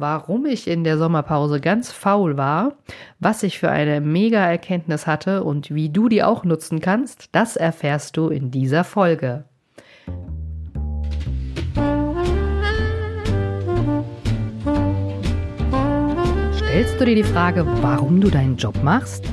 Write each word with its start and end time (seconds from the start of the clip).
warum 0.00 0.46
ich 0.46 0.68
in 0.68 0.84
der 0.84 0.96
Sommerpause 0.96 1.60
ganz 1.60 1.90
faul 1.90 2.36
war, 2.36 2.74
was 3.18 3.42
ich 3.42 3.58
für 3.58 3.70
eine 3.70 4.00
mega 4.00 4.38
Erkenntnis 4.38 5.06
hatte 5.06 5.42
und 5.42 5.74
wie 5.74 5.88
du 5.88 6.08
die 6.08 6.22
auch 6.22 6.44
nutzen 6.44 6.80
kannst, 6.80 7.30
das 7.32 7.56
erfährst 7.56 8.16
du 8.16 8.28
in 8.28 8.50
dieser 8.50 8.84
Folge. 8.84 9.44
Stellst 16.54 17.00
du 17.00 17.04
dir 17.04 17.16
die 17.16 17.24
Frage, 17.24 17.66
warum 17.82 18.20
du 18.20 18.30
deinen 18.30 18.56
Job 18.56 18.80
machst? 18.82 19.24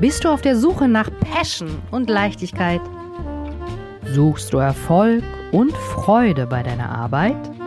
Bist 0.00 0.24
du 0.24 0.28
auf 0.28 0.40
der 0.40 0.56
Suche 0.56 0.86
nach 0.86 1.10
Passion 1.20 1.82
und 1.90 2.08
Leichtigkeit? 2.08 2.80
Suchst 4.12 4.52
du 4.52 4.58
Erfolg 4.58 5.24
und 5.52 5.72
Freude 5.72 6.46
bei 6.46 6.62
deiner 6.62 6.90
Arbeit? 6.90 7.61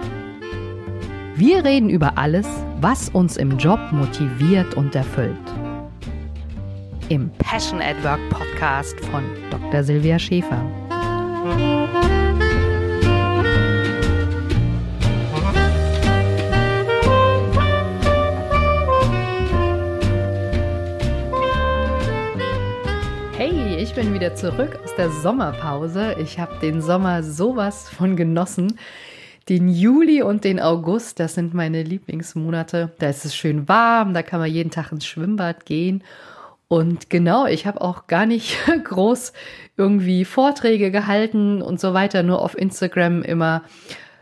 Wir 1.37 1.65
reden 1.65 1.89
über 1.89 2.17
alles, 2.17 2.47
was 2.79 3.09
uns 3.09 3.35
im 3.35 3.57
Job 3.57 3.77
motiviert 3.91 4.75
und 4.75 4.95
erfüllt. 4.95 5.35
Im 7.09 7.29
Passion 7.39 7.81
at 7.81 8.01
Work 8.05 8.21
Podcast 8.29 8.97
von 9.11 9.21
Dr. 9.51 9.83
Silvia 9.83 10.17
Schäfer. 10.17 10.63
Hey, 23.37 23.75
ich 23.75 23.93
bin 23.93 24.13
wieder 24.13 24.35
zurück 24.35 24.79
aus 24.85 24.95
der 24.95 25.09
Sommerpause. 25.09 26.15
Ich 26.17 26.39
habe 26.39 26.57
den 26.61 26.81
Sommer 26.81 27.23
sowas 27.23 27.89
von 27.89 28.15
genossen. 28.15 28.79
Den 29.47 29.69
Juli 29.69 30.23
und 30.23 30.43
den 30.43 30.59
August, 30.59 31.19
das 31.19 31.35
sind 31.35 31.53
meine 31.53 31.83
Lieblingsmonate. 31.83 32.93
Da 32.97 33.09
ist 33.09 33.25
es 33.25 33.35
schön 33.35 33.67
warm, 33.67 34.13
da 34.13 34.23
kann 34.23 34.39
man 34.39 34.49
jeden 34.49 34.71
Tag 34.71 34.91
ins 34.91 35.05
Schwimmbad 35.05 35.65
gehen. 35.65 36.03
Und 36.67 37.11
genau, 37.11 37.45
ich 37.45 37.67
habe 37.67 37.81
auch 37.81 38.07
gar 38.07 38.25
nicht 38.25 38.57
groß 38.83 39.33
irgendwie 39.77 40.25
Vorträge 40.25 40.89
gehalten 40.89 41.61
und 41.61 41.79
so 41.79 41.93
weiter, 41.93 42.23
nur 42.23 42.41
auf 42.41 42.57
Instagram 42.57 43.21
immer 43.21 43.63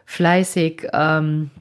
fleißig 0.05 0.89
ähm, 0.91 1.51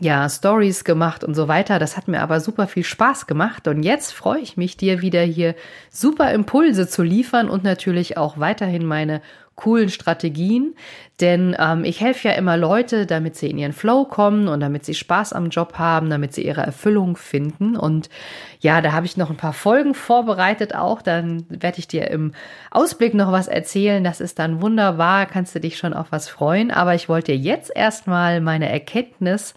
ja, 0.00 0.28
Stories 0.28 0.84
gemacht 0.84 1.24
und 1.24 1.34
so 1.34 1.48
weiter. 1.48 1.78
Das 1.78 1.96
hat 1.96 2.08
mir 2.08 2.20
aber 2.20 2.40
super 2.40 2.66
viel 2.66 2.84
Spaß 2.84 3.26
gemacht. 3.26 3.68
Und 3.68 3.82
jetzt 3.82 4.12
freue 4.12 4.40
ich 4.40 4.56
mich, 4.56 4.76
dir 4.76 5.00
wieder 5.00 5.22
hier 5.22 5.54
super 5.90 6.32
Impulse 6.32 6.88
zu 6.88 7.02
liefern 7.02 7.48
und 7.48 7.64
natürlich 7.64 8.16
auch 8.16 8.38
weiterhin 8.38 8.84
meine 8.84 9.22
coolen 9.54 9.90
Strategien, 9.90 10.74
denn 11.20 11.54
ähm, 11.58 11.84
ich 11.84 12.00
helfe 12.00 12.28
ja 12.28 12.34
immer 12.34 12.56
Leute, 12.56 13.06
damit 13.06 13.36
sie 13.36 13.48
in 13.48 13.58
ihren 13.58 13.72
Flow 13.72 14.04
kommen 14.04 14.48
und 14.48 14.60
damit 14.60 14.84
sie 14.84 14.94
Spaß 14.94 15.32
am 15.32 15.50
Job 15.50 15.74
haben, 15.78 16.10
damit 16.10 16.34
sie 16.34 16.44
ihre 16.44 16.62
Erfüllung 16.62 17.16
finden. 17.16 17.76
Und 17.76 18.08
ja, 18.60 18.80
da 18.80 18.92
habe 18.92 19.06
ich 19.06 19.16
noch 19.16 19.30
ein 19.30 19.36
paar 19.36 19.52
Folgen 19.52 19.94
vorbereitet 19.94 20.74
auch. 20.74 21.02
Dann 21.02 21.46
werde 21.48 21.78
ich 21.78 21.86
dir 21.86 22.10
im 22.10 22.32
Ausblick 22.70 23.14
noch 23.14 23.30
was 23.30 23.46
erzählen. 23.46 24.02
Das 24.02 24.20
ist 24.20 24.38
dann 24.38 24.62
wunderbar, 24.62 25.26
kannst 25.26 25.54
du 25.54 25.60
dich 25.60 25.76
schon 25.78 25.94
auf 25.94 26.06
was 26.10 26.28
freuen. 26.28 26.70
Aber 26.70 26.94
ich 26.94 27.08
wollte 27.08 27.32
dir 27.32 27.38
jetzt 27.38 27.70
erstmal 27.74 28.40
meine 28.40 28.68
Erkenntnis 28.68 29.54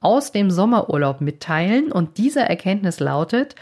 aus 0.00 0.32
dem 0.32 0.50
Sommerurlaub 0.50 1.20
mitteilen. 1.20 1.92
Und 1.92 2.18
diese 2.18 2.40
Erkenntnis 2.40 2.98
lautet, 2.98 3.54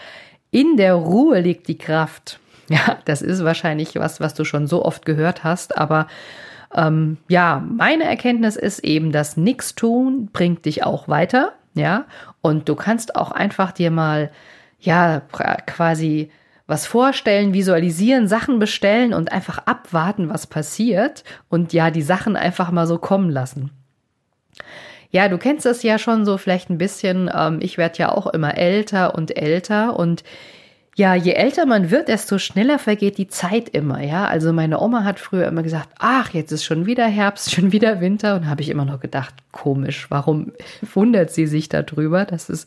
in 0.50 0.76
der 0.76 0.94
Ruhe 0.94 1.40
liegt 1.40 1.68
die 1.68 1.78
Kraft. 1.78 2.38
Ja, 2.68 2.98
das 3.04 3.22
ist 3.22 3.44
wahrscheinlich 3.44 3.96
was, 3.96 4.20
was 4.20 4.34
du 4.34 4.44
schon 4.44 4.66
so 4.66 4.84
oft 4.84 5.04
gehört 5.04 5.44
hast, 5.44 5.76
aber 5.76 6.06
ähm, 6.74 7.18
ja, 7.28 7.62
meine 7.68 8.04
Erkenntnis 8.04 8.56
ist 8.56 8.80
eben, 8.80 9.12
dass 9.12 9.36
nichts 9.36 9.74
tun 9.74 10.30
bringt 10.32 10.64
dich 10.64 10.84
auch 10.84 11.08
weiter, 11.08 11.52
ja, 11.74 12.06
und 12.40 12.68
du 12.68 12.74
kannst 12.74 13.16
auch 13.16 13.30
einfach 13.32 13.72
dir 13.72 13.90
mal, 13.90 14.30
ja, 14.80 15.20
quasi 15.66 16.30
was 16.66 16.86
vorstellen, 16.86 17.52
visualisieren, 17.52 18.28
Sachen 18.28 18.58
bestellen 18.58 19.12
und 19.12 19.32
einfach 19.32 19.58
abwarten, 19.66 20.28
was 20.28 20.46
passiert 20.46 21.24
und 21.48 21.72
ja, 21.72 21.90
die 21.90 22.02
Sachen 22.02 22.36
einfach 22.36 22.70
mal 22.70 22.86
so 22.86 22.98
kommen 22.98 23.30
lassen. 23.30 23.70
Ja, 25.10 25.28
du 25.28 25.36
kennst 25.36 25.66
das 25.66 25.82
ja 25.82 25.98
schon 25.98 26.24
so 26.24 26.38
vielleicht 26.38 26.70
ein 26.70 26.78
bisschen. 26.78 27.30
Ähm, 27.32 27.58
ich 27.60 27.76
werde 27.76 27.98
ja 27.98 28.12
auch 28.12 28.26
immer 28.28 28.56
älter 28.56 29.14
und 29.14 29.36
älter 29.36 29.98
und 29.98 30.24
ja, 30.94 31.14
je 31.14 31.32
älter 31.32 31.64
man 31.64 31.90
wird, 31.90 32.08
desto 32.08 32.36
schneller 32.38 32.78
vergeht 32.78 33.16
die 33.16 33.26
Zeit 33.26 33.70
immer, 33.70 34.02
ja. 34.02 34.26
Also 34.26 34.52
meine 34.52 34.78
Oma 34.78 35.04
hat 35.04 35.18
früher 35.18 35.48
immer 35.48 35.62
gesagt, 35.62 35.88
ach, 35.98 36.30
jetzt 36.34 36.52
ist 36.52 36.64
schon 36.64 36.84
wieder 36.84 37.06
Herbst, 37.06 37.50
schon 37.54 37.72
wieder 37.72 38.00
Winter. 38.00 38.36
Und 38.36 38.48
habe 38.48 38.60
ich 38.60 38.68
immer 38.68 38.84
noch 38.84 39.00
gedacht, 39.00 39.34
komisch, 39.52 40.10
warum 40.10 40.52
wundert 40.94 41.30
sie 41.30 41.46
sich 41.46 41.68
darüber, 41.70 42.26
dass 42.26 42.50
es 42.50 42.66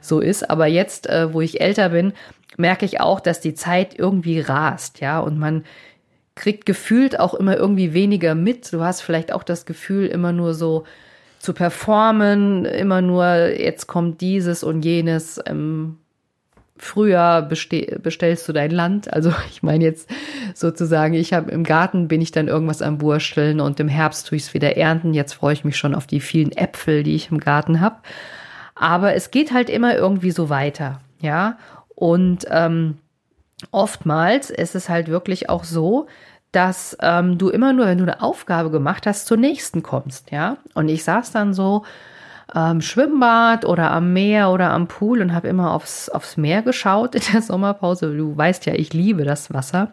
so 0.00 0.20
ist. 0.20 0.48
Aber 0.50 0.66
jetzt, 0.66 1.08
äh, 1.08 1.32
wo 1.32 1.40
ich 1.40 1.60
älter 1.60 1.88
bin, 1.88 2.12
merke 2.56 2.84
ich 2.84 3.00
auch, 3.00 3.18
dass 3.18 3.40
die 3.40 3.54
Zeit 3.54 3.98
irgendwie 3.98 4.38
rast, 4.38 5.00
ja. 5.00 5.18
Und 5.18 5.38
man 5.38 5.64
kriegt 6.36 6.66
gefühlt 6.66 7.18
auch 7.18 7.34
immer 7.34 7.56
irgendwie 7.56 7.92
weniger 7.92 8.36
mit. 8.36 8.72
Du 8.72 8.82
hast 8.82 9.00
vielleicht 9.00 9.32
auch 9.32 9.42
das 9.42 9.66
Gefühl, 9.66 10.06
immer 10.06 10.32
nur 10.32 10.54
so 10.54 10.84
zu 11.40 11.52
performen, 11.52 12.64
immer 12.64 13.02
nur, 13.02 13.26
jetzt 13.48 13.88
kommt 13.88 14.20
dieses 14.20 14.62
und 14.62 14.84
jenes. 14.84 15.40
Ähm, 15.46 15.98
Früher 16.76 17.42
bestellst 17.42 18.48
du 18.48 18.52
dein 18.52 18.72
Land. 18.72 19.12
Also 19.12 19.32
ich 19.50 19.62
meine 19.62 19.84
jetzt 19.84 20.10
sozusagen, 20.54 21.14
ich 21.14 21.32
habe 21.32 21.50
im 21.50 21.64
Garten 21.64 22.08
bin 22.08 22.20
ich 22.20 22.32
dann 22.32 22.48
irgendwas 22.48 22.82
am 22.82 23.00
Wursteln 23.00 23.60
und 23.60 23.78
im 23.80 23.88
Herbst 23.88 24.28
tue 24.28 24.36
ich 24.36 24.44
es 24.44 24.54
wieder 24.54 24.76
ernten. 24.76 25.14
Jetzt 25.14 25.34
freue 25.34 25.52
ich 25.52 25.64
mich 25.64 25.76
schon 25.76 25.94
auf 25.94 26.06
die 26.06 26.20
vielen 26.20 26.52
Äpfel, 26.52 27.02
die 27.02 27.14
ich 27.14 27.30
im 27.30 27.38
Garten 27.38 27.80
habe. 27.80 27.96
Aber 28.74 29.14
es 29.14 29.30
geht 29.30 29.52
halt 29.52 29.70
immer 29.70 29.94
irgendwie 29.94 30.32
so 30.32 30.48
weiter, 30.48 31.00
ja. 31.20 31.58
Und 31.94 32.44
ähm, 32.50 32.98
oftmals 33.70 34.50
ist 34.50 34.74
es 34.74 34.88
halt 34.88 35.06
wirklich 35.06 35.48
auch 35.48 35.62
so, 35.62 36.08
dass 36.50 36.96
ähm, 37.00 37.38
du 37.38 37.50
immer 37.50 37.72
nur, 37.72 37.86
wenn 37.86 37.98
du 37.98 38.04
eine 38.04 38.20
Aufgabe 38.20 38.70
gemacht 38.70 39.06
hast, 39.06 39.26
zur 39.26 39.36
nächsten 39.36 39.82
kommst, 39.82 40.32
ja. 40.32 40.56
Und 40.74 40.88
ich 40.88 41.04
saß 41.04 41.30
dann 41.30 41.54
so 41.54 41.84
ähm, 42.54 42.80
Schwimmbad 42.80 43.64
oder 43.64 43.90
am 43.90 44.12
Meer 44.12 44.50
oder 44.50 44.70
am 44.70 44.86
Pool 44.86 45.20
und 45.20 45.34
habe 45.34 45.48
immer 45.48 45.72
aufs, 45.72 46.08
aufs 46.08 46.36
Meer 46.36 46.62
geschaut 46.62 47.14
in 47.14 47.22
der 47.32 47.42
Sommerpause. 47.42 48.16
Du 48.16 48.36
weißt 48.36 48.66
ja, 48.66 48.74
ich 48.74 48.92
liebe 48.92 49.24
das 49.24 49.52
Wasser. 49.52 49.92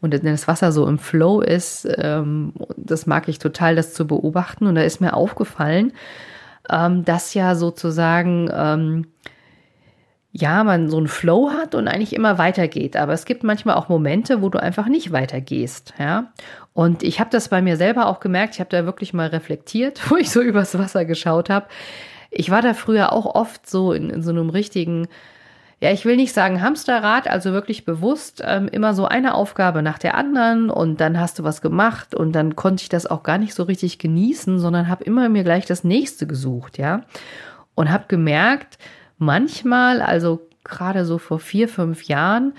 Und 0.00 0.12
wenn 0.12 0.24
das 0.24 0.48
Wasser 0.48 0.72
so 0.72 0.86
im 0.86 0.98
Flow 0.98 1.40
ist, 1.40 1.86
ähm, 1.98 2.52
das 2.76 3.06
mag 3.06 3.28
ich 3.28 3.38
total, 3.38 3.76
das 3.76 3.92
zu 3.94 4.06
beobachten. 4.06 4.66
Und 4.66 4.76
da 4.76 4.82
ist 4.82 5.00
mir 5.00 5.14
aufgefallen, 5.14 5.92
ähm, 6.70 7.04
dass 7.04 7.34
ja 7.34 7.54
sozusagen 7.54 8.50
ähm, 8.52 9.06
ja, 10.40 10.62
man 10.62 10.88
so 10.88 10.98
einen 10.98 11.08
Flow 11.08 11.50
hat 11.50 11.74
und 11.74 11.88
eigentlich 11.88 12.14
immer 12.14 12.38
weitergeht. 12.38 12.96
Aber 12.96 13.12
es 13.12 13.24
gibt 13.24 13.42
manchmal 13.42 13.76
auch 13.76 13.88
Momente, 13.88 14.40
wo 14.40 14.48
du 14.48 14.62
einfach 14.62 14.86
nicht 14.86 15.12
weitergehst, 15.12 15.94
ja. 15.98 16.32
Und 16.74 17.02
ich 17.02 17.18
habe 17.18 17.30
das 17.30 17.48
bei 17.48 17.60
mir 17.60 17.76
selber 17.76 18.06
auch 18.06 18.20
gemerkt. 18.20 18.54
Ich 18.54 18.60
habe 18.60 18.70
da 18.70 18.84
wirklich 18.84 19.12
mal 19.12 19.28
reflektiert, 19.28 20.00
wo 20.10 20.16
ich 20.16 20.30
so 20.30 20.40
übers 20.40 20.78
Wasser 20.78 21.04
geschaut 21.04 21.50
habe. 21.50 21.66
Ich 22.30 22.50
war 22.50 22.62
da 22.62 22.74
früher 22.74 23.12
auch 23.12 23.34
oft 23.34 23.68
so 23.68 23.92
in, 23.92 24.10
in 24.10 24.22
so 24.22 24.30
einem 24.30 24.50
richtigen, 24.50 25.08
ja, 25.80 25.90
ich 25.90 26.04
will 26.04 26.16
nicht 26.16 26.34
sagen 26.34 26.62
Hamsterrad, 26.62 27.26
also 27.26 27.52
wirklich 27.52 27.84
bewusst 27.84 28.42
ähm, 28.44 28.68
immer 28.68 28.94
so 28.94 29.06
eine 29.06 29.34
Aufgabe 29.34 29.82
nach 29.82 29.98
der 29.98 30.14
anderen 30.14 30.70
und 30.70 31.00
dann 31.00 31.18
hast 31.18 31.38
du 31.38 31.44
was 31.44 31.62
gemacht 31.62 32.14
und 32.14 32.32
dann 32.32 32.54
konnte 32.54 32.82
ich 32.82 32.88
das 32.88 33.06
auch 33.06 33.22
gar 33.22 33.38
nicht 33.38 33.54
so 33.54 33.64
richtig 33.64 33.98
genießen, 33.98 34.58
sondern 34.60 34.88
habe 34.88 35.04
immer 35.04 35.28
mir 35.28 35.42
gleich 35.42 35.66
das 35.66 35.84
nächste 35.84 36.26
gesucht, 36.26 36.78
ja. 36.78 37.02
Und 37.74 37.90
habe 37.90 38.04
gemerkt, 38.08 38.78
manchmal, 39.18 40.00
also 40.00 40.40
gerade 40.64 41.04
so 41.04 41.18
vor 41.18 41.38
vier, 41.38 41.68
fünf 41.68 42.04
Jahren, 42.04 42.54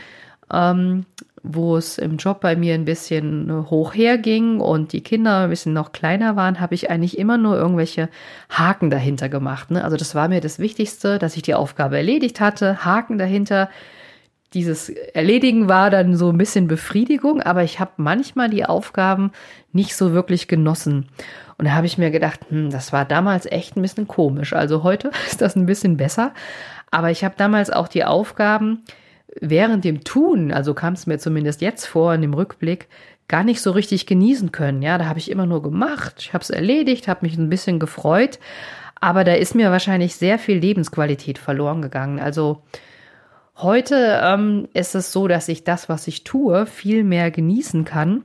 ähm, 0.52 1.06
wo 1.44 1.78
es 1.78 1.98
im 1.98 2.18
Job 2.18 2.42
bei 2.42 2.56
mir 2.56 2.74
ein 2.74 2.86
bisschen 2.86 3.70
hoch 3.70 3.94
herging 3.94 4.60
und 4.60 4.94
die 4.94 5.02
Kinder 5.02 5.44
ein 5.44 5.50
bisschen 5.50 5.74
noch 5.74 5.92
kleiner 5.92 6.36
waren, 6.36 6.60
habe 6.60 6.76
ich 6.76 6.90
eigentlich 6.90 7.18
immer 7.18 7.38
nur 7.38 7.56
irgendwelche 7.56 8.10
Haken 8.50 8.90
dahinter 8.90 9.30
gemacht. 9.30 9.72
Ne? 9.72 9.84
Also 9.84 9.96
das 9.96 10.16
war 10.16 10.28
mir 10.28 10.42
das 10.42 10.60
Wichtigste, 10.60 11.18
dass 11.18 11.38
ich 11.38 11.42
die 11.42 11.54
Aufgabe 11.54 11.98
erledigt 11.98 12.42
hatte, 12.42 12.84
Haken 12.84 13.18
dahinter. 13.18 13.70
Dieses 14.54 14.90
Erledigen 14.90 15.70
war 15.70 15.90
dann 15.90 16.16
so 16.16 16.30
ein 16.30 16.38
bisschen 16.38 16.68
Befriedigung, 16.68 17.42
aber 17.42 17.64
ich 17.64 17.80
habe 17.80 17.92
manchmal 17.98 18.50
die 18.50 18.66
Aufgaben 18.66 19.32
nicht 19.72 19.96
so 19.96 20.12
wirklich 20.12 20.48
genossen. 20.48 21.08
Und 21.60 21.66
da 21.66 21.74
habe 21.74 21.86
ich 21.86 21.98
mir 21.98 22.10
gedacht, 22.10 22.40
hm, 22.50 22.70
das 22.70 22.94
war 22.94 23.04
damals 23.04 23.46
echt 23.46 23.76
ein 23.76 23.82
bisschen 23.82 24.08
komisch. 24.08 24.54
Also 24.54 24.82
heute 24.82 25.12
ist 25.28 25.42
das 25.42 25.58
ein 25.58 25.66
bisschen 25.66 25.98
besser. 25.98 26.34
Aber 26.90 27.12
ich 27.12 27.24
habe 27.24 27.36
damals 27.38 27.70
auch 27.70 27.90
die 27.90 28.06
Aufgaben 28.06 28.84
während 29.42 29.84
dem 29.84 30.04
Tun, 30.04 30.54
also 30.54 30.74
kam 30.74 30.94
es 30.94 31.06
mir 31.06 31.20
zumindest 31.20 31.62
jetzt 31.62 31.86
vor 31.86 32.14
in 32.14 32.22
dem 32.22 32.34
Rückblick, 32.34 32.88
gar 33.28 33.44
nicht 33.44 33.62
so 33.62 33.72
richtig 33.72 34.08
genießen 34.08 34.52
können. 34.52 34.82
Ja, 34.82 34.98
da 34.98 35.06
habe 35.06 35.20
ich 35.20 35.30
immer 35.30 35.46
nur 35.46 35.62
gemacht, 35.62 36.16
ich 36.20 36.34
habe 36.34 36.42
es 36.42 36.50
erledigt, 36.50 37.08
habe 37.08 37.26
mich 37.26 37.38
ein 37.38 37.50
bisschen 37.50 37.78
gefreut, 37.78 38.40
aber 39.00 39.24
da 39.24 39.34
ist 39.34 39.54
mir 39.54 39.70
wahrscheinlich 39.70 40.16
sehr 40.16 40.40
viel 40.40 40.58
Lebensqualität 40.58 41.38
verloren 41.38 41.82
gegangen. 41.82 42.20
Also 42.20 42.64
heute 43.58 44.20
ähm, 44.24 44.68
ist 44.74 44.96
es 44.96 45.12
so, 45.12 45.28
dass 45.28 45.48
ich 45.48 45.64
das, 45.64 45.90
was 45.90 46.08
ich 46.08 46.24
tue, 46.24 46.66
viel 46.66 47.04
mehr 47.04 47.30
genießen 47.30 47.86
kann 47.86 48.24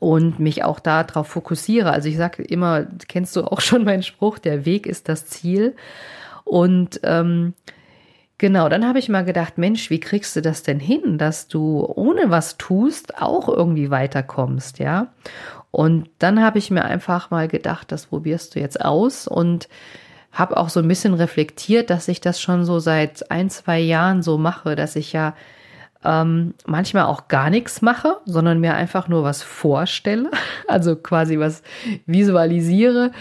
und 0.00 0.38
mich 0.38 0.64
auch 0.64 0.80
darauf 0.80 1.28
fokussiere. 1.28 1.90
Also 1.90 2.08
ich 2.08 2.16
sage 2.16 2.42
immer, 2.42 2.86
kennst 3.08 3.36
du 3.36 3.42
auch 3.44 3.60
schon 3.62 3.84
meinen 3.84 4.02
Spruch, 4.02 4.38
der 4.38 4.64
Weg 4.64 4.86
ist 4.86 5.08
das 5.08 5.26
Ziel. 5.26 5.74
Und 6.44 7.00
ähm, 7.02 7.54
genau, 8.38 8.68
dann 8.68 8.86
habe 8.86 8.98
ich 8.98 9.08
mal 9.08 9.24
gedacht, 9.24 9.58
Mensch, 9.58 9.90
wie 9.90 10.00
kriegst 10.00 10.36
du 10.36 10.42
das 10.42 10.62
denn 10.62 10.80
hin, 10.80 11.18
dass 11.18 11.48
du 11.48 11.84
ohne 11.84 12.30
was 12.30 12.56
tust 12.56 13.20
auch 13.20 13.48
irgendwie 13.48 13.90
weiterkommst, 13.90 14.78
ja? 14.78 15.08
Und 15.70 16.08
dann 16.20 16.42
habe 16.42 16.58
ich 16.58 16.70
mir 16.70 16.84
einfach 16.84 17.30
mal 17.30 17.48
gedacht, 17.48 17.92
das 17.92 18.06
probierst 18.06 18.54
du 18.54 18.60
jetzt 18.60 18.80
aus 18.80 19.28
und 19.28 19.68
habe 20.32 20.56
auch 20.56 20.68
so 20.68 20.80
ein 20.80 20.88
bisschen 20.88 21.14
reflektiert, 21.14 21.90
dass 21.90 22.08
ich 22.08 22.20
das 22.20 22.40
schon 22.40 22.64
so 22.64 22.78
seit 22.78 23.30
ein, 23.30 23.50
zwei 23.50 23.80
Jahren 23.80 24.22
so 24.22 24.38
mache, 24.38 24.76
dass 24.76 24.96
ich 24.96 25.12
ja 25.12 25.34
ähm, 26.04 26.54
manchmal 26.66 27.04
auch 27.04 27.28
gar 27.28 27.50
nichts 27.50 27.82
mache, 27.82 28.18
sondern 28.24 28.60
mir 28.60 28.74
einfach 28.74 29.08
nur 29.08 29.24
was 29.24 29.42
vorstelle, 29.42 30.30
also 30.68 30.96
quasi 30.96 31.38
was 31.38 31.62
visualisiere, 32.06 33.12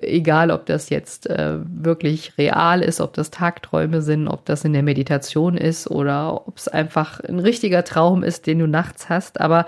egal 0.00 0.50
ob 0.50 0.66
das 0.66 0.90
jetzt 0.90 1.28
äh, 1.28 1.58
wirklich 1.64 2.38
real 2.38 2.82
ist, 2.82 3.00
ob 3.00 3.14
das 3.14 3.30
Tagträume 3.30 4.02
sind, 4.02 4.28
ob 4.28 4.44
das 4.46 4.64
in 4.64 4.72
der 4.72 4.82
Meditation 4.82 5.56
ist 5.56 5.90
oder 5.90 6.46
ob 6.46 6.56
es 6.56 6.68
einfach 6.68 7.20
ein 7.20 7.38
richtiger 7.38 7.84
Traum 7.84 8.22
ist, 8.22 8.46
den 8.46 8.60
du 8.60 8.66
nachts 8.66 9.08
hast. 9.08 9.40
Aber 9.40 9.66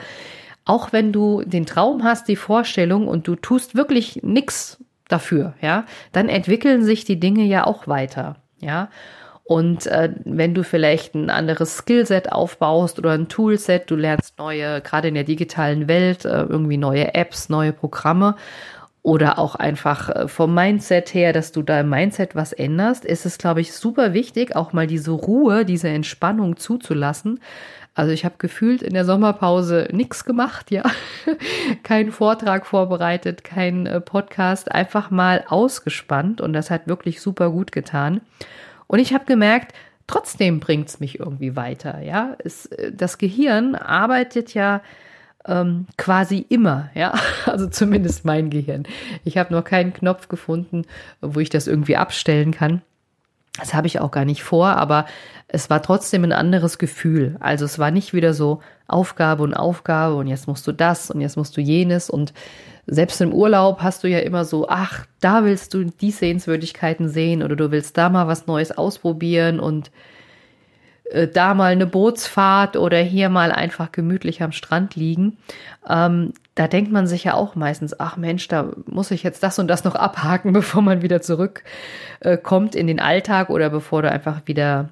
auch 0.64 0.92
wenn 0.92 1.12
du 1.12 1.42
den 1.44 1.66
Traum 1.66 2.04
hast, 2.04 2.28
die 2.28 2.36
Vorstellung 2.36 3.08
und 3.08 3.26
du 3.26 3.34
tust 3.36 3.74
wirklich 3.74 4.20
nichts 4.22 4.78
dafür, 5.08 5.54
ja, 5.60 5.84
dann 6.12 6.28
entwickeln 6.28 6.84
sich 6.84 7.04
die 7.04 7.20
Dinge 7.20 7.44
ja 7.44 7.66
auch 7.66 7.86
weiter, 7.86 8.36
ja. 8.60 8.88
Und 9.44 9.86
äh, 9.86 10.10
wenn 10.24 10.54
du 10.54 10.62
vielleicht 10.62 11.14
ein 11.14 11.28
anderes 11.28 11.78
Skillset 11.78 12.30
aufbaust 12.30 12.98
oder 12.98 13.12
ein 13.12 13.28
Toolset, 13.28 13.90
du 13.90 13.96
lernst 13.96 14.38
neue, 14.38 14.80
gerade 14.80 15.08
in 15.08 15.14
der 15.14 15.24
digitalen 15.24 15.88
Welt, 15.88 16.24
äh, 16.24 16.42
irgendwie 16.42 16.76
neue 16.76 17.14
Apps, 17.14 17.48
neue 17.48 17.72
Programme 17.72 18.36
oder 19.02 19.38
auch 19.38 19.56
einfach 19.56 20.08
äh, 20.10 20.28
vom 20.28 20.54
Mindset 20.54 21.12
her, 21.12 21.32
dass 21.32 21.50
du 21.50 21.62
da 21.62 21.80
im 21.80 21.88
Mindset 21.88 22.36
was 22.36 22.52
änderst, 22.52 23.04
ist 23.04 23.26
es, 23.26 23.36
glaube 23.36 23.60
ich, 23.60 23.72
super 23.72 24.14
wichtig, 24.14 24.54
auch 24.54 24.72
mal 24.72 24.86
diese 24.86 25.10
Ruhe, 25.10 25.64
diese 25.64 25.88
Entspannung 25.88 26.56
zuzulassen. 26.56 27.40
Also 27.94 28.12
ich 28.12 28.24
habe 28.24 28.36
gefühlt 28.38 28.80
in 28.80 28.94
der 28.94 29.04
Sommerpause 29.04 29.88
nichts 29.92 30.24
gemacht, 30.24 30.70
ja. 30.70 30.84
kein 31.82 32.12
Vortrag 32.12 32.64
vorbereitet, 32.64 33.42
kein 33.42 33.86
äh, 33.86 34.00
Podcast, 34.00 34.70
einfach 34.70 35.10
mal 35.10 35.44
ausgespannt 35.48 36.40
und 36.40 36.52
das 36.52 36.70
hat 36.70 36.86
wirklich 36.86 37.20
super 37.20 37.50
gut 37.50 37.72
getan. 37.72 38.20
Und 38.92 38.98
ich 38.98 39.14
habe 39.14 39.24
gemerkt, 39.24 39.72
trotzdem 40.06 40.60
bringt 40.60 40.86
es 40.90 41.00
mich 41.00 41.18
irgendwie 41.18 41.56
weiter. 41.56 42.02
Ja, 42.02 42.36
es, 42.44 42.66
äh, 42.66 42.92
das 42.92 43.16
Gehirn 43.16 43.74
arbeitet 43.74 44.52
ja 44.52 44.82
ähm, 45.46 45.86
quasi 45.96 46.44
immer, 46.50 46.90
ja, 46.94 47.14
also 47.46 47.68
zumindest 47.68 48.26
mein 48.26 48.50
Gehirn. 48.50 48.82
Ich 49.24 49.38
habe 49.38 49.54
noch 49.54 49.64
keinen 49.64 49.94
Knopf 49.94 50.28
gefunden, 50.28 50.82
wo 51.22 51.40
ich 51.40 51.48
das 51.48 51.68
irgendwie 51.68 51.96
abstellen 51.96 52.50
kann. 52.52 52.82
Das 53.58 53.72
habe 53.72 53.86
ich 53.86 53.98
auch 53.98 54.10
gar 54.10 54.26
nicht 54.26 54.42
vor, 54.42 54.68
aber 54.68 55.06
es 55.48 55.70
war 55.70 55.82
trotzdem 55.82 56.24
ein 56.24 56.32
anderes 56.32 56.76
Gefühl. 56.76 57.36
Also 57.40 57.64
es 57.64 57.78
war 57.78 57.90
nicht 57.90 58.12
wieder 58.12 58.34
so 58.34 58.60
Aufgabe 58.88 59.42
und 59.42 59.54
Aufgabe 59.54 60.16
und 60.16 60.26
jetzt 60.26 60.48
musst 60.48 60.66
du 60.66 60.72
das 60.72 61.10
und 61.10 61.22
jetzt 61.22 61.38
musst 61.38 61.56
du 61.56 61.62
jenes 61.62 62.10
und 62.10 62.34
selbst 62.86 63.20
im 63.20 63.32
Urlaub 63.32 63.80
hast 63.80 64.02
du 64.04 64.08
ja 64.08 64.18
immer 64.20 64.44
so, 64.44 64.68
ach, 64.68 65.06
da 65.20 65.44
willst 65.44 65.74
du 65.74 65.84
die 65.84 66.10
Sehenswürdigkeiten 66.10 67.08
sehen 67.08 67.42
oder 67.42 67.56
du 67.56 67.70
willst 67.70 67.96
da 67.96 68.08
mal 68.08 68.26
was 68.26 68.46
Neues 68.46 68.72
ausprobieren 68.72 69.60
und 69.60 69.90
äh, 71.12 71.28
da 71.28 71.54
mal 71.54 71.72
eine 71.72 71.86
Bootsfahrt 71.86 72.76
oder 72.76 72.98
hier 72.98 73.28
mal 73.28 73.52
einfach 73.52 73.92
gemütlich 73.92 74.42
am 74.42 74.52
Strand 74.52 74.96
liegen. 74.96 75.36
Ähm, 75.88 76.32
da 76.54 76.66
denkt 76.66 76.90
man 76.90 77.06
sich 77.06 77.24
ja 77.24 77.34
auch 77.34 77.54
meistens, 77.54 77.98
ach 77.98 78.16
Mensch, 78.16 78.48
da 78.48 78.70
muss 78.86 79.10
ich 79.10 79.22
jetzt 79.22 79.42
das 79.42 79.58
und 79.58 79.68
das 79.68 79.84
noch 79.84 79.94
abhaken, 79.96 80.52
bevor 80.52 80.82
man 80.82 81.02
wieder 81.02 81.22
zurückkommt 81.22 82.74
äh, 82.74 82.78
in 82.78 82.86
den 82.86 83.00
Alltag 83.00 83.50
oder 83.50 83.70
bevor 83.70 84.02
du 84.02 84.10
einfach 84.10 84.42
wieder 84.46 84.88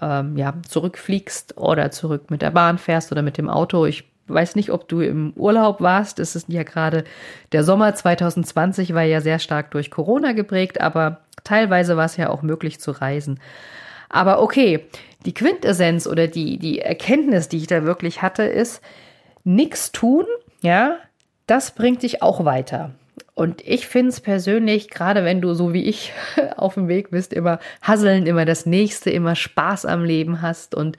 ähm, 0.00 0.36
ja, 0.36 0.54
zurückfliegst 0.68 1.56
oder 1.56 1.90
zurück 1.90 2.30
mit 2.30 2.42
der 2.42 2.50
Bahn 2.50 2.78
fährst 2.78 3.10
oder 3.10 3.22
mit 3.22 3.38
dem 3.38 3.48
Auto. 3.48 3.86
Ich 3.86 4.11
weiß 4.32 4.56
nicht, 4.56 4.70
ob 4.70 4.88
du 4.88 5.00
im 5.00 5.32
Urlaub 5.34 5.80
warst. 5.80 6.18
Es 6.18 6.36
ist 6.36 6.48
ja 6.48 6.62
gerade 6.62 7.04
der 7.52 7.64
Sommer 7.64 7.94
2020 7.94 8.94
war 8.94 9.02
ja 9.02 9.20
sehr 9.20 9.38
stark 9.38 9.70
durch 9.70 9.90
Corona 9.90 10.32
geprägt, 10.32 10.80
aber 10.80 11.20
teilweise 11.44 11.96
war 11.96 12.06
es 12.06 12.16
ja 12.16 12.30
auch 12.30 12.42
möglich 12.42 12.80
zu 12.80 12.90
reisen. 12.92 13.40
Aber 14.08 14.42
okay, 14.42 14.86
die 15.24 15.34
Quintessenz 15.34 16.06
oder 16.06 16.28
die, 16.28 16.58
die 16.58 16.80
Erkenntnis, 16.80 17.48
die 17.48 17.58
ich 17.58 17.66
da 17.66 17.84
wirklich 17.84 18.22
hatte, 18.22 18.42
ist, 18.42 18.82
nichts 19.44 19.92
tun, 19.92 20.26
ja, 20.60 20.98
das 21.46 21.72
bringt 21.72 22.02
dich 22.02 22.22
auch 22.22 22.44
weiter. 22.44 22.92
Und 23.34 23.66
ich 23.66 23.86
finde 23.86 24.10
es 24.10 24.20
persönlich, 24.20 24.90
gerade 24.90 25.24
wenn 25.24 25.40
du 25.40 25.54
so 25.54 25.72
wie 25.72 25.84
ich 25.84 26.12
auf 26.56 26.74
dem 26.74 26.88
Weg 26.88 27.10
bist, 27.10 27.32
immer 27.32 27.58
hasseln, 27.80 28.26
immer 28.26 28.44
das 28.44 28.66
Nächste, 28.66 29.10
immer 29.10 29.34
Spaß 29.34 29.86
am 29.86 30.04
Leben 30.04 30.42
hast 30.42 30.74
und 30.74 30.98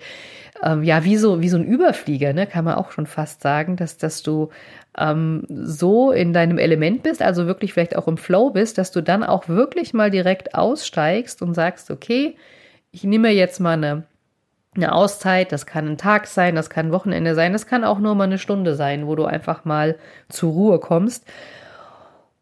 ähm, 0.64 0.84
ja, 0.84 1.04
wie 1.04 1.18
so, 1.18 1.42
wie 1.42 1.50
so 1.50 1.58
ein 1.58 1.66
Überflieger, 1.66 2.34
ne, 2.34 2.48
kann 2.48 2.66
man 2.66 2.76
auch 2.76 2.92
schon 2.92 3.06
fast 3.06 3.42
sagen, 3.42 3.76
dass, 3.76 3.98
dass 3.98 4.24
du 4.24 4.50
ähm, 4.98 5.46
so 5.50 6.12
in 6.12 6.34
deinem 6.34 6.58
Element 6.58 7.04
bist, 7.04 7.22
also 7.22 7.48
wirklich 7.48 7.74
vielleicht 7.74 7.96
auch 7.96 8.08
im 8.08 8.18
Flow 8.18 8.52
bist, 8.52 8.78
dass 8.78 8.92
du 8.92 9.02
dann 9.02 9.24
auch 9.24 9.48
wirklich 9.50 9.94
mal 9.94 10.10
direkt 10.10 10.56
aussteigst 10.56 11.42
und 11.42 11.54
sagst, 11.54 11.92
okay, 11.92 12.38
ich 12.92 13.04
nehme 13.04 13.30
jetzt 13.30 13.60
mal 13.60 13.74
eine, 13.74 14.04
eine 14.76 14.94
Auszeit, 14.94 15.52
das 15.52 15.66
kann 15.66 15.88
ein 15.88 15.98
Tag 15.98 16.28
sein, 16.28 16.56
das 16.56 16.70
kann 16.70 16.88
ein 16.88 16.92
Wochenende 16.92 17.36
sein, 17.36 17.54
das 17.54 17.68
kann 17.68 17.84
auch 17.84 18.00
nur 18.00 18.16
mal 18.16 18.26
eine 18.26 18.38
Stunde 18.38 18.76
sein, 18.76 19.08
wo 19.08 19.16
du 19.16 19.26
einfach 19.26 19.66
mal 19.66 19.98
zur 20.30 20.54
Ruhe 20.54 20.80
kommst 20.80 21.26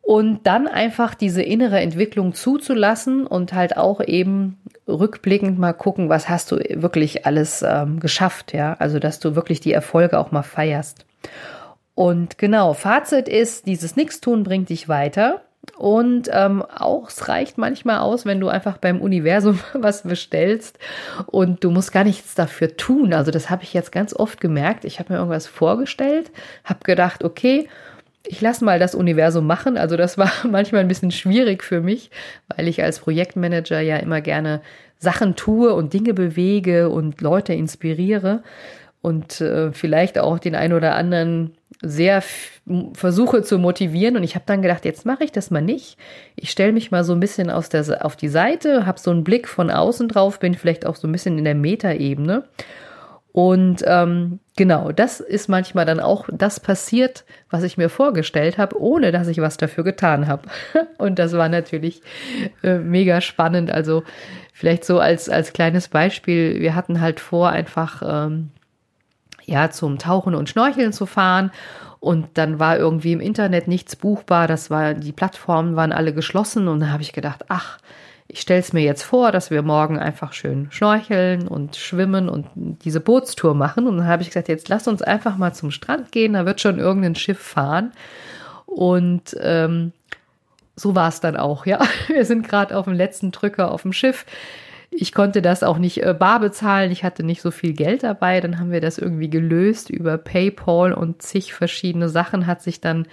und 0.01 0.41
dann 0.43 0.67
einfach 0.67 1.13
diese 1.13 1.41
innere 1.41 1.79
Entwicklung 1.79 2.33
zuzulassen 2.33 3.25
und 3.27 3.53
halt 3.53 3.77
auch 3.77 4.01
eben 4.01 4.57
rückblickend 4.87 5.59
mal 5.59 5.73
gucken, 5.73 6.09
was 6.09 6.27
hast 6.27 6.51
du 6.51 6.57
wirklich 6.57 7.25
alles 7.25 7.63
ähm, 7.65 7.99
geschafft, 7.99 8.53
ja, 8.53 8.75
also 8.79 8.99
dass 8.99 9.19
du 9.19 9.35
wirklich 9.35 9.59
die 9.59 9.73
Erfolge 9.73 10.19
auch 10.19 10.31
mal 10.31 10.43
feierst. 10.43 11.05
Und 11.93 12.37
genau, 12.37 12.73
Fazit 12.73 13.27
ist, 13.27 13.67
dieses 13.67 13.95
Nichtstun 13.95 14.43
bringt 14.43 14.69
dich 14.69 14.89
weiter. 14.89 15.41
Und 15.77 16.27
ähm, 16.31 16.63
auch 16.63 17.09
es 17.09 17.27
reicht 17.27 17.59
manchmal 17.59 17.99
aus, 17.99 18.25
wenn 18.25 18.39
du 18.39 18.47
einfach 18.47 18.77
beim 18.77 18.99
Universum 18.99 19.59
was 19.73 20.01
bestellst 20.01 20.79
und 21.27 21.63
du 21.63 21.69
musst 21.69 21.91
gar 21.91 22.03
nichts 22.03 22.33
dafür 22.33 22.75
tun. 22.77 23.13
Also 23.13 23.29
das 23.29 23.51
habe 23.51 23.63
ich 23.63 23.73
jetzt 23.73 23.91
ganz 23.91 24.15
oft 24.15 24.41
gemerkt. 24.41 24.85
Ich 24.85 24.97
habe 24.97 25.13
mir 25.13 25.19
irgendwas 25.19 25.45
vorgestellt, 25.45 26.31
habe 26.63 26.79
gedacht, 26.83 27.23
okay, 27.23 27.69
ich 28.31 28.39
lasse 28.39 28.63
mal 28.63 28.79
das 28.79 28.95
Universum 28.95 29.45
machen. 29.45 29.77
Also 29.77 29.97
das 29.97 30.17
war 30.17 30.31
manchmal 30.49 30.81
ein 30.81 30.87
bisschen 30.87 31.11
schwierig 31.11 31.63
für 31.63 31.81
mich, 31.81 32.09
weil 32.55 32.67
ich 32.69 32.81
als 32.81 32.99
Projektmanager 32.99 33.81
ja 33.81 33.97
immer 33.97 34.21
gerne 34.21 34.61
Sachen 34.97 35.35
tue 35.35 35.73
und 35.73 35.93
Dinge 35.93 36.13
bewege 36.13 36.89
und 36.89 37.19
Leute 37.19 37.53
inspiriere 37.53 38.41
und 39.01 39.41
äh, 39.41 39.73
vielleicht 39.73 40.17
auch 40.17 40.39
den 40.39 40.55
einen 40.55 40.73
oder 40.73 40.95
anderen 40.95 41.51
sehr 41.81 42.23
versuche 42.93 43.41
zu 43.41 43.57
motivieren. 43.57 44.15
Und 44.15 44.23
ich 44.23 44.35
habe 44.35 44.45
dann 44.45 44.61
gedacht, 44.61 44.85
jetzt 44.85 45.05
mache 45.05 45.25
ich 45.25 45.33
das 45.33 45.51
mal 45.51 45.61
nicht. 45.61 45.97
Ich 46.35 46.51
stelle 46.51 46.71
mich 46.71 46.89
mal 46.89 47.03
so 47.03 47.13
ein 47.13 47.19
bisschen 47.19 47.49
aus 47.49 47.67
der, 47.67 48.05
auf 48.05 48.15
die 48.15 48.29
Seite, 48.29 48.85
habe 48.85 48.99
so 48.99 49.11
einen 49.11 49.25
Blick 49.25 49.49
von 49.49 49.69
außen 49.69 50.07
drauf, 50.07 50.39
bin 50.39 50.53
vielleicht 50.53 50.85
auch 50.85 50.95
so 50.95 51.07
ein 51.07 51.11
bisschen 51.11 51.37
in 51.37 51.43
der 51.43 51.55
Metaebene 51.55 52.43
und 53.33 53.81
ähm, 53.85 54.39
genau, 54.57 54.91
das 54.91 55.21
ist 55.21 55.47
manchmal 55.47 55.85
dann 55.85 56.01
auch 56.01 56.27
das 56.31 56.59
passiert, 56.59 57.23
was 57.49 57.63
ich 57.63 57.77
mir 57.77 57.87
vorgestellt 57.87 58.57
habe, 58.57 58.79
ohne 58.79 59.11
dass 59.13 59.27
ich 59.27 59.39
was 59.39 59.55
dafür 59.55 59.85
getan 59.85 60.27
habe. 60.27 60.49
Und 60.97 61.17
das 61.17 61.33
war 61.33 61.47
natürlich 61.47 62.01
äh, 62.61 62.77
mega 62.77 63.21
spannend. 63.21 63.71
Also 63.71 64.03
vielleicht 64.53 64.83
so 64.83 64.99
als, 64.99 65.29
als 65.29 65.53
kleines 65.53 65.87
Beispiel, 65.87 66.59
wir 66.59 66.75
hatten 66.75 66.99
halt 66.99 67.21
vor, 67.21 67.49
einfach 67.49 68.01
ähm, 68.05 68.49
ja 69.45 69.69
zum 69.69 69.97
Tauchen 69.97 70.35
und 70.35 70.49
Schnorcheln 70.49 70.91
zu 70.91 71.05
fahren. 71.05 71.51
Und 72.01 72.27
dann 72.33 72.59
war 72.59 72.77
irgendwie 72.77 73.13
im 73.13 73.21
Internet 73.21 73.67
nichts 73.67 73.95
buchbar. 73.95 74.47
Das 74.47 74.69
war, 74.69 74.93
die 74.93 75.11
Plattformen 75.13 75.77
waren 75.77 75.93
alle 75.93 76.13
geschlossen. 76.13 76.67
Und 76.67 76.81
dann 76.81 76.91
habe 76.91 77.03
ich 77.03 77.13
gedacht, 77.13 77.45
ach, 77.47 77.77
ich 78.33 78.39
stelle 78.39 78.61
es 78.61 78.71
mir 78.71 78.81
jetzt 78.81 79.03
vor, 79.03 79.33
dass 79.33 79.51
wir 79.51 79.61
morgen 79.61 79.99
einfach 79.99 80.31
schön 80.31 80.67
schnorcheln 80.71 81.47
und 81.47 81.75
schwimmen 81.75 82.29
und 82.29 82.47
diese 82.55 83.01
Bootstour 83.01 83.55
machen. 83.55 83.87
Und 83.87 83.97
dann 83.97 84.07
habe 84.07 84.21
ich 84.21 84.29
gesagt, 84.29 84.47
jetzt 84.47 84.69
lass 84.69 84.87
uns 84.87 85.01
einfach 85.01 85.37
mal 85.37 85.53
zum 85.53 85.69
Strand 85.69 86.11
gehen, 86.13 86.33
da 86.33 86.45
wird 86.45 86.61
schon 86.61 86.79
irgendein 86.79 87.15
Schiff 87.15 87.39
fahren. 87.39 87.91
Und 88.65 89.35
ähm, 89.41 89.91
so 90.77 90.95
war 90.95 91.09
es 91.09 91.19
dann 91.19 91.35
auch, 91.35 91.65
ja. 91.65 91.79
Wir 92.07 92.23
sind 92.23 92.47
gerade 92.47 92.77
auf 92.77 92.85
dem 92.85 92.93
letzten 92.93 93.31
Drücker 93.31 93.71
auf 93.71 93.81
dem 93.81 93.91
Schiff. 93.91 94.25
Ich 94.91 95.13
konnte 95.13 95.41
das 95.41 95.63
auch 95.63 95.77
nicht 95.77 96.01
äh, 96.01 96.13
bar 96.13 96.39
bezahlen, 96.39 96.91
ich 96.91 97.03
hatte 97.03 97.23
nicht 97.23 97.41
so 97.41 97.51
viel 97.51 97.73
Geld 97.73 98.03
dabei. 98.03 98.39
Dann 98.39 98.59
haben 98.59 98.71
wir 98.71 98.81
das 98.81 98.97
irgendwie 98.97 99.29
gelöst 99.29 99.89
über 99.89 100.17
PayPal 100.17 100.93
und 100.93 101.21
zig 101.21 101.53
verschiedene 101.53 102.07
Sachen 102.07 102.47
hat 102.47 102.61
sich 102.61 102.79
dann 102.79 103.07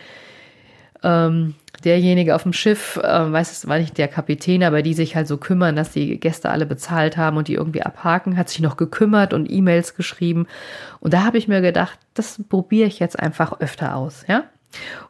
ähm, 1.03 1.55
derjenige 1.85 2.35
auf 2.35 2.43
dem 2.43 2.53
Schiff, 2.53 2.97
äh, 2.97 3.33
weiß 3.33 3.53
es 3.53 3.69
war 3.69 3.79
nicht 3.79 3.99
der 3.99 4.09
Kapitän, 4.09 4.63
aber 4.63 4.83
die 4.83 4.95
sich 4.95 5.15
halt 5.15 5.29
so 5.29 5.37
kümmern, 5.37 5.77
dass 5.77 5.93
die 5.93 6.19
Gäste 6.19 6.51
alle 6.51 6.67
bezahlt 6.67 7.17
haben 7.17 7.37
und 7.37 7.49
die 7.49 7.55
irgendwie 7.55 7.83
abhaken, 7.83 8.37
hat 8.37 8.49
sich 8.49 8.61
noch 8.61 8.77
gekümmert 8.77 9.33
und 9.33 9.51
E-Mails 9.51 9.95
geschrieben. 9.95 10.47
Und 11.01 11.15
da 11.15 11.25
habe 11.25 11.39
ich 11.39 11.49
mir 11.49 11.61
gedacht, 11.61 11.99
das 12.15 12.41
probiere 12.49 12.89
ich 12.89 12.99
jetzt 12.99 13.19
einfach 13.19 13.61
öfter 13.61 13.97
aus, 13.97 14.25
ja. 14.29 14.45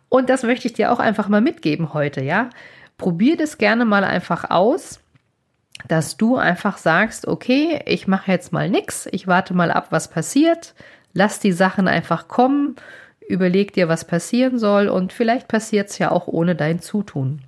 Und 0.08 0.30
das 0.30 0.42
möchte 0.42 0.68
ich 0.68 0.74
dir 0.74 0.92
auch 0.92 1.00
einfach 1.00 1.28
mal 1.28 1.40
mitgeben 1.40 1.92
heute, 1.94 2.22
ja. 2.22 2.50
Probier 2.96 3.36
das 3.36 3.58
gerne 3.58 3.84
mal 3.84 4.04
einfach 4.04 4.50
aus, 4.50 5.00
dass 5.86 6.16
du 6.16 6.36
einfach 6.36 6.76
sagst, 6.76 7.26
okay, 7.28 7.80
ich 7.86 8.08
mache 8.08 8.32
jetzt 8.32 8.52
mal 8.52 8.68
nichts, 8.68 9.08
ich 9.12 9.26
warte 9.26 9.54
mal 9.54 9.70
ab, 9.70 9.88
was 9.90 10.08
passiert, 10.08 10.74
lass 11.12 11.38
die 11.38 11.52
Sachen 11.52 11.88
einfach 11.88 12.28
kommen, 12.28 12.76
überleg 13.28 13.72
dir, 13.72 13.88
was 13.88 14.04
passieren 14.04 14.58
soll 14.58 14.88
und 14.88 15.12
vielleicht 15.12 15.48
passiert 15.48 15.90
es 15.90 15.98
ja 15.98 16.10
auch 16.10 16.26
ohne 16.26 16.54
dein 16.54 16.80
Zutun. 16.80 17.42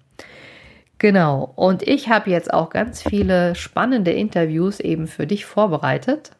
Genau, 0.98 1.52
und 1.56 1.82
ich 1.82 2.10
habe 2.10 2.30
jetzt 2.30 2.52
auch 2.52 2.68
ganz 2.68 3.02
viele 3.02 3.54
spannende 3.54 4.10
Interviews 4.10 4.80
eben 4.80 5.06
für 5.06 5.26
dich 5.26 5.46
vorbereitet. 5.46 6.32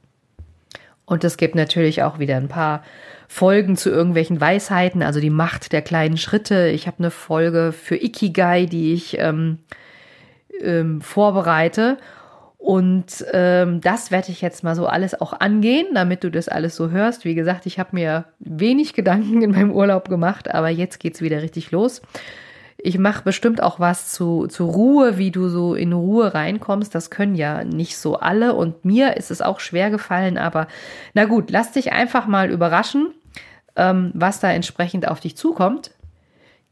Und 1.06 1.24
es 1.24 1.38
gibt 1.38 1.54
natürlich 1.54 2.02
auch 2.02 2.18
wieder 2.18 2.36
ein 2.36 2.48
paar 2.48 2.84
Folgen 3.26 3.76
zu 3.76 3.90
irgendwelchen 3.90 4.40
Weisheiten, 4.40 5.02
also 5.02 5.18
die 5.18 5.30
Macht 5.30 5.72
der 5.72 5.82
kleinen 5.82 6.18
Schritte. 6.18 6.68
Ich 6.68 6.86
habe 6.86 6.98
eine 6.98 7.10
Folge 7.10 7.72
für 7.72 7.96
Ikigai, 7.96 8.66
die 8.66 8.92
ich 8.92 9.18
ähm, 9.18 9.58
ähm, 10.60 11.00
vorbereite. 11.00 11.96
Und 12.60 13.24
ähm, 13.32 13.80
das 13.80 14.10
werde 14.10 14.30
ich 14.30 14.42
jetzt 14.42 14.62
mal 14.62 14.76
so 14.76 14.86
alles 14.86 15.18
auch 15.18 15.32
angehen, 15.32 15.86
damit 15.94 16.22
du 16.22 16.30
das 16.30 16.46
alles 16.46 16.76
so 16.76 16.90
hörst. 16.90 17.24
Wie 17.24 17.34
gesagt, 17.34 17.64
ich 17.64 17.78
habe 17.78 17.90
mir 17.92 18.26
wenig 18.38 18.92
Gedanken 18.92 19.40
in 19.40 19.52
meinem 19.52 19.72
Urlaub 19.72 20.10
gemacht, 20.10 20.54
aber 20.54 20.68
jetzt 20.68 21.00
geht 21.00 21.14
es 21.14 21.22
wieder 21.22 21.40
richtig 21.40 21.70
los. 21.70 22.02
Ich 22.76 22.98
mache 22.98 23.24
bestimmt 23.24 23.62
auch 23.62 23.80
was 23.80 24.12
zu, 24.12 24.46
zu 24.46 24.66
Ruhe, 24.66 25.16
wie 25.16 25.30
du 25.30 25.48
so 25.48 25.74
in 25.74 25.94
Ruhe 25.94 26.34
reinkommst. 26.34 26.94
Das 26.94 27.10
können 27.10 27.34
ja 27.34 27.64
nicht 27.64 27.96
so 27.96 28.16
alle. 28.16 28.54
Und 28.54 28.84
mir 28.84 29.16
ist 29.16 29.30
es 29.30 29.40
auch 29.40 29.58
schwer 29.60 29.90
gefallen. 29.90 30.36
Aber 30.36 30.66
na 31.14 31.24
gut, 31.24 31.50
lass 31.50 31.72
dich 31.72 31.92
einfach 31.92 32.26
mal 32.26 32.50
überraschen, 32.50 33.12
ähm, 33.76 34.12
was 34.14 34.40
da 34.40 34.52
entsprechend 34.52 35.08
auf 35.08 35.20
dich 35.20 35.34
zukommt. 35.34 35.92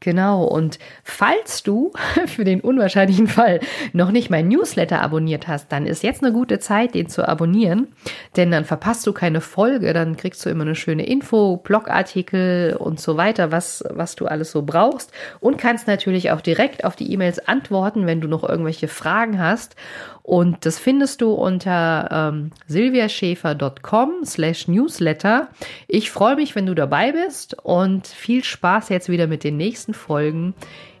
Genau, 0.01 0.45
und 0.45 0.79
falls 1.03 1.61
du 1.61 1.91
für 2.25 2.45
den 2.45 2.61
unwahrscheinlichen 2.61 3.27
Fall 3.27 3.59
noch 3.91 4.11
nicht 4.11 4.29
mein 4.29 4.47
Newsletter 4.47 5.01
abonniert 5.01 5.49
hast, 5.49 5.73
dann 5.73 5.85
ist 5.85 6.03
jetzt 6.03 6.23
eine 6.23 6.31
gute 6.31 6.59
Zeit, 6.59 6.95
den 6.95 7.09
zu 7.09 7.27
abonnieren, 7.27 7.89
denn 8.37 8.49
dann 8.49 8.63
verpasst 8.63 9.05
du 9.05 9.11
keine 9.11 9.41
Folge, 9.41 9.91
dann 9.91 10.15
kriegst 10.15 10.45
du 10.45 10.49
immer 10.49 10.63
eine 10.63 10.75
schöne 10.75 11.05
Info, 11.05 11.57
Blogartikel 11.57 12.77
und 12.79 13.01
so 13.01 13.17
weiter, 13.17 13.51
was, 13.51 13.83
was 13.89 14.15
du 14.15 14.25
alles 14.25 14.51
so 14.51 14.61
brauchst 14.61 15.11
und 15.41 15.57
kannst 15.57 15.87
natürlich 15.87 16.31
auch 16.31 16.39
direkt 16.39 16.85
auf 16.85 16.95
die 16.95 17.11
E-Mails 17.11 17.45
antworten, 17.49 18.05
wenn 18.05 18.21
du 18.21 18.29
noch 18.29 18.47
irgendwelche 18.47 18.87
Fragen 18.87 19.37
hast. 19.37 19.75
Und 20.23 20.65
das 20.65 20.77
findest 20.77 21.21
du 21.21 21.31
unter 21.31 22.09
ähm, 22.11 22.51
silviaschäfer.com 22.67 24.25
slash 24.25 24.67
newsletter. 24.67 25.49
Ich 25.87 26.11
freue 26.11 26.35
mich, 26.35 26.55
wenn 26.55 26.65
du 26.65 26.75
dabei 26.75 27.11
bist 27.11 27.55
und 27.63 28.07
viel 28.07 28.43
Spaß 28.43 28.89
jetzt 28.89 29.09
wieder 29.09 29.27
mit 29.27 29.43
den 29.43 29.57
nächsten 29.57 29.93
Folgen. 29.93 30.53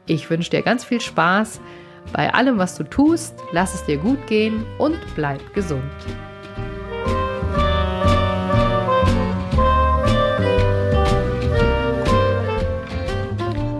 Ich 0.05 0.29
wünsche 0.29 0.49
dir 0.49 0.61
ganz 0.63 0.83
viel 0.83 1.01
Spaß 1.01 1.61
bei 2.13 2.33
allem, 2.33 2.57
was 2.57 2.75
du 2.75 2.83
tust. 2.83 3.35
Lass 3.51 3.75
es 3.75 3.85
dir 3.85 3.97
gut 3.97 4.25
gehen 4.27 4.65
und 4.77 4.97
bleib 5.15 5.53
gesund. 5.53 5.83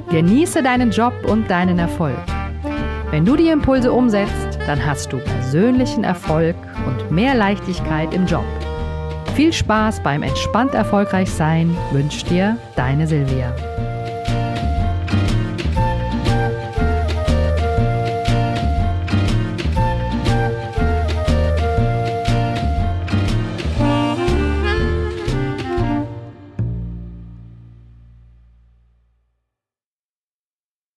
Genieße 0.09 0.63
deinen 0.63 0.89
Job 0.89 1.13
und 1.27 1.51
deinen 1.51 1.77
Erfolg. 1.77 2.17
Wenn 3.11 3.25
du 3.25 3.35
die 3.35 3.49
Impulse 3.49 3.91
umsetzt, 3.91 4.48
dann 4.69 4.85
hast 4.85 5.11
du 5.11 5.17
persönlichen 5.17 6.03
Erfolg 6.03 6.55
und 6.85 7.09
mehr 7.09 7.33
Leichtigkeit 7.33 8.13
im 8.13 8.27
Job. 8.27 8.45
Viel 9.33 9.51
Spaß 9.51 10.03
beim 10.03 10.21
entspannt 10.21 10.75
erfolgreich 10.75 11.31
sein 11.31 11.75
wünscht 11.91 12.29
dir 12.29 12.55
deine 12.75 13.07
Silvia. 13.07 13.51